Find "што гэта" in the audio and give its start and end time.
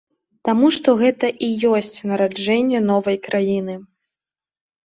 0.77-1.29